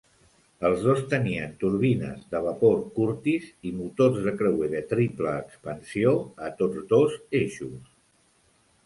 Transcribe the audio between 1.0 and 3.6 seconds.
tenien turbines de vapor Curtis